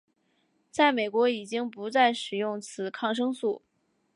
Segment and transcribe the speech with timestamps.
[0.71, 3.61] 在美国已经不再使用此抗生素。